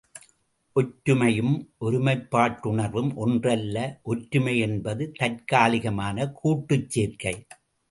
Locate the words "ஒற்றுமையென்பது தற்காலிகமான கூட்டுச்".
4.05-6.89